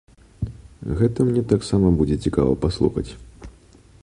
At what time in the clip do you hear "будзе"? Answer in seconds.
2.01-2.17